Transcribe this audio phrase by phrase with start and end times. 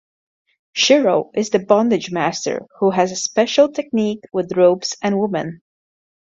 [0.73, 5.61] Shiro is the Bondage Master who has a special technique with ropes and women.